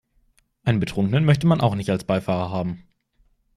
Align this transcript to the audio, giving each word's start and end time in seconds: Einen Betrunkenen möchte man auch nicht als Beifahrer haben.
Einen 0.63 0.79
Betrunkenen 0.79 1.25
möchte 1.25 1.45
man 1.45 1.61
auch 1.61 1.75
nicht 1.75 1.91
als 1.91 2.05
Beifahrer 2.05 2.49
haben. 2.49 2.87